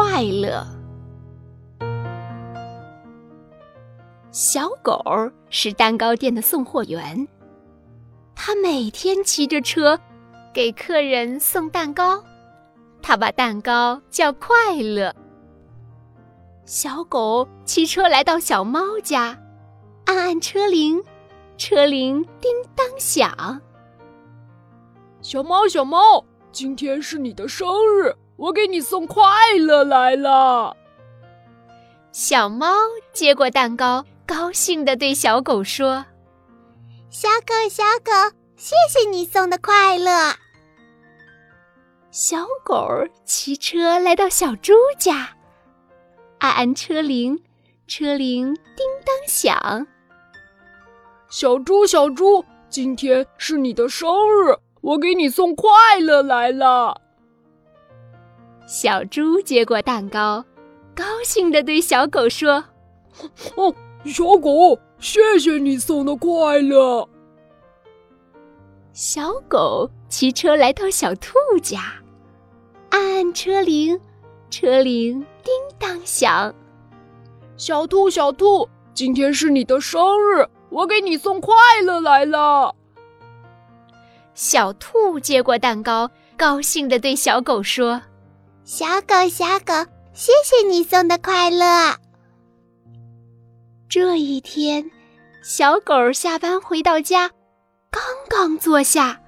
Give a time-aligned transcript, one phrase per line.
[0.00, 0.64] 快乐。
[4.30, 5.02] 小狗
[5.50, 7.26] 是蛋糕店的送货员
[8.36, 9.98] 他每天骑着车
[10.54, 12.22] 给客人送蛋糕
[13.02, 15.12] 他把蛋糕叫快乐。
[16.64, 19.36] 小狗骑车来到小猫家
[20.04, 21.02] 按按车铃
[21.56, 23.60] 车铃叮当响。
[25.22, 27.66] 小猫小猫今天是你的生
[28.00, 29.24] 日我给你送快
[29.58, 30.76] 乐来了。
[32.12, 32.72] 小猫
[33.12, 36.06] 接过蛋糕，高兴地对小狗说
[37.10, 40.36] ：“小狗，小狗，谢谢你送的快乐。”
[42.12, 42.88] 小狗
[43.24, 45.30] 骑车来到小猪家。
[46.38, 47.42] 按按车铃，
[47.88, 49.86] 车铃叮当响。
[51.28, 55.68] 小猪，小猪，今天是你的生日，我给你送快
[56.00, 57.00] 乐来了。
[58.68, 60.44] 小猪接过蛋糕，
[60.94, 62.62] 高兴地对小狗说
[63.56, 67.08] ：“哦，小狗，谢谢你送的快乐。”
[68.92, 71.94] 小狗骑车来到小兔家，
[72.90, 73.98] 按按车铃，
[74.50, 75.24] 车铃。
[75.42, 76.54] 叮当响，
[77.56, 82.74] 小兔小兔，今天是你的生日，我给你送快乐来了。
[84.34, 88.02] 小兔接过蛋糕，高兴地对小狗说
[88.70, 89.72] ：“小狗小狗，
[90.12, 91.96] 谢谢你送的快乐。”
[93.88, 94.90] 这一天，
[95.42, 97.30] 小狗下班回到家，
[97.90, 99.18] 刚刚坐下，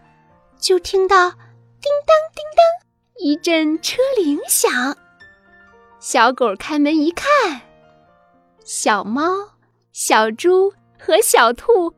[0.59, 2.63] 就听到叮当叮当
[3.17, 4.95] 一阵车铃响。
[6.01, 7.63] 小狗开门一看，
[8.63, 9.23] 小猫、
[9.91, 11.91] 小猪和小兔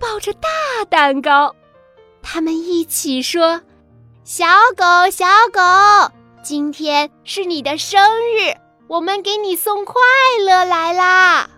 [0.00, 0.48] 抱着大
[0.88, 1.54] 蛋糕，
[2.22, 3.62] 他们一起说
[4.24, 8.54] ：“小狗，小狗，今天是你的生日，
[8.88, 9.94] 我们给你送快
[10.46, 11.50] 乐来啦！”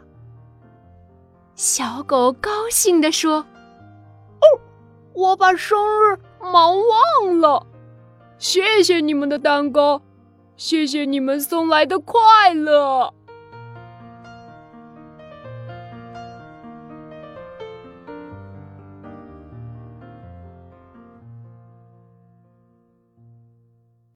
[1.54, 3.44] 小狗高兴地说
[4.40, 4.44] ：“哦，
[5.12, 7.66] 我把生日忙忘了，
[8.38, 10.02] 谢谢你们的蛋糕。”
[10.56, 13.14] 谢谢你们送来的快乐。